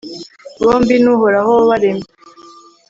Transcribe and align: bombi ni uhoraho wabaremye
bombi 0.63 0.95
ni 0.99 1.09
uhoraho 1.13 1.49
wabaremye 1.57 2.07